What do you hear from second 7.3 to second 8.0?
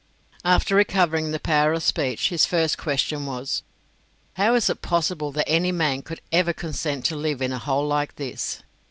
in a hole